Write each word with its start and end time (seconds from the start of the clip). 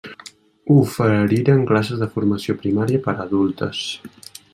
Oferiren 0.75 1.61
classes 1.71 2.01
de 2.03 2.07
formació 2.15 2.57
primària 2.63 3.03
per 3.09 3.15
adultes. 3.27 3.83